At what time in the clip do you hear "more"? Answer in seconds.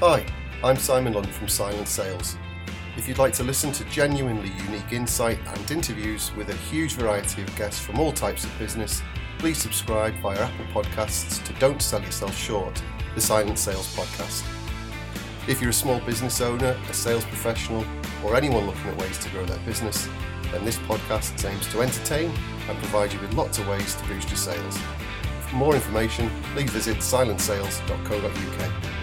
25.56-25.74